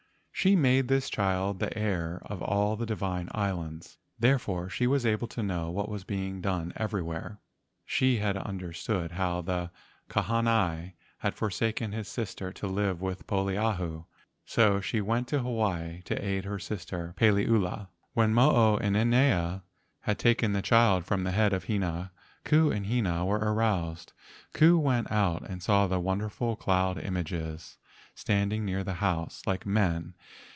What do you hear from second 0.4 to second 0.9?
made